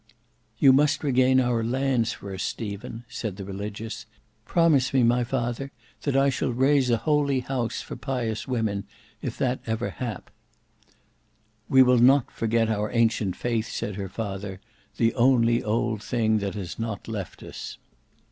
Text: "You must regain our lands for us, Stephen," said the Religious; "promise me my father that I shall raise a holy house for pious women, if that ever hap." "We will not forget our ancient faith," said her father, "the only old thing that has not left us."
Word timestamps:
"You 0.57 0.73
must 0.73 1.03
regain 1.03 1.39
our 1.39 1.63
lands 1.63 2.11
for 2.11 2.33
us, 2.33 2.41
Stephen," 2.41 3.05
said 3.07 3.35
the 3.35 3.45
Religious; 3.45 4.07
"promise 4.45 4.95
me 4.95 5.03
my 5.03 5.23
father 5.23 5.71
that 6.01 6.17
I 6.17 6.29
shall 6.31 6.49
raise 6.51 6.89
a 6.89 6.97
holy 6.97 7.41
house 7.41 7.81
for 7.81 7.95
pious 7.95 8.47
women, 8.47 8.85
if 9.21 9.37
that 9.37 9.59
ever 9.67 9.91
hap." 9.91 10.31
"We 11.69 11.83
will 11.83 11.99
not 11.99 12.31
forget 12.31 12.67
our 12.67 12.89
ancient 12.89 13.35
faith," 13.35 13.67
said 13.69 13.93
her 13.95 14.09
father, 14.09 14.59
"the 14.97 15.13
only 15.13 15.61
old 15.61 16.01
thing 16.01 16.39
that 16.39 16.55
has 16.55 16.79
not 16.79 17.07
left 17.07 17.43
us." 17.43 17.77